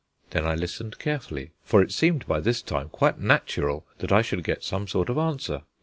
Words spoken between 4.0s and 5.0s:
I should get some